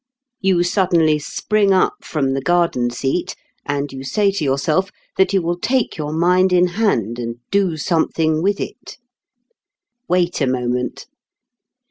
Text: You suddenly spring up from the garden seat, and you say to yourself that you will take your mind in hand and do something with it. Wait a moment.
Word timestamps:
You 0.39 0.63
suddenly 0.63 1.19
spring 1.19 1.71
up 1.73 1.93
from 2.01 2.33
the 2.33 2.41
garden 2.41 2.89
seat, 2.89 3.35
and 3.67 3.93
you 3.93 4.03
say 4.03 4.31
to 4.31 4.43
yourself 4.43 4.89
that 5.15 5.31
you 5.31 5.43
will 5.43 5.59
take 5.59 5.95
your 5.95 6.11
mind 6.11 6.51
in 6.51 6.69
hand 6.69 7.19
and 7.19 7.35
do 7.51 7.77
something 7.77 8.41
with 8.41 8.59
it. 8.59 8.97
Wait 10.09 10.41
a 10.41 10.47
moment. 10.47 11.05